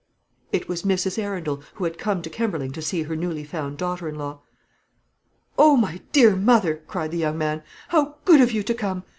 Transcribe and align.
It 0.51 0.67
was 0.67 0.81
Mrs. 0.81 1.19
Arundel, 1.19 1.61
who 1.75 1.83
had 1.83 1.99
come 1.99 2.23
to 2.23 2.29
Kemberling 2.31 2.71
to 2.71 2.81
see 2.81 3.03
her 3.03 3.15
newly 3.15 3.43
found 3.43 3.77
daughter 3.77 4.09
in 4.09 4.15
law. 4.15 4.39
"Oh, 5.59 5.77
my 5.77 6.01
dear 6.11 6.35
mother," 6.35 6.77
cried 6.87 7.11
the 7.11 7.19
young 7.19 7.37
man, 7.37 7.61
"how 7.89 8.15
good 8.25 8.41
of 8.41 8.51
you 8.51 8.63
to 8.63 8.73
come! 8.73 9.03